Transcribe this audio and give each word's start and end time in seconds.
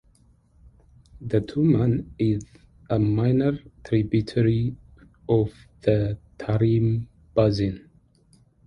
The 1.21 1.41
Tuman 1.41 2.07
is 2.17 2.43
a 2.89 2.97
minor 2.97 3.59
tributary 3.83 4.75
of 5.29 5.51
the 5.81 6.17
Tarim 6.39 7.05
Basin. 7.35 7.87